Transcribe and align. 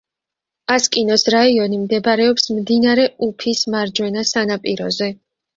ასკინოს 0.75 1.25
რაიონი 1.33 1.77
მდებარეობს 1.83 2.49
მდინარე 2.55 3.05
უფის 3.29 3.63
მარჯვენა 3.77 4.25
სანაპიროზე. 4.31 5.13